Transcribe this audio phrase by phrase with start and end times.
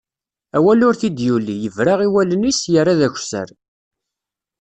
[0.57, 3.49] Awal ur t-id-yuli, yebra i wallen-is, yerra d akessar.